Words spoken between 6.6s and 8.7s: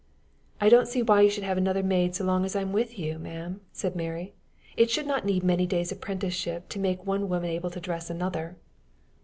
to make one woman able to dress another."